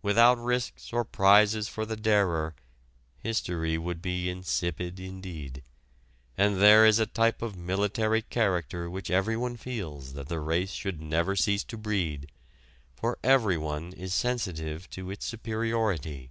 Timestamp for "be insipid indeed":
4.00-5.62